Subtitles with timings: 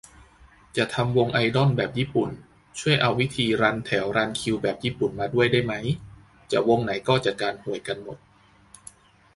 [0.77, 2.29] จะทำวงไอดอลแบบญี่ปุ่น
[2.79, 5.85] ช่วยเอาวิธีรันแถวรันคิวแบบญี่ปุ่นมาด้วยได้มั้ย
[6.51, 8.17] จะวงไหนก็จัดการห่วยกันหมด